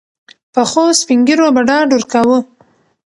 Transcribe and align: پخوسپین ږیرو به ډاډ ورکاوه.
پخوسپین 0.53 1.19
ږیرو 1.27 1.47
به 1.55 1.61
ډاډ 1.67 1.87
ورکاوه. 1.93 2.37